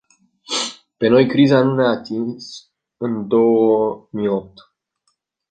[0.97, 4.59] Pe noi criza nu ne-a atins în două mii opt.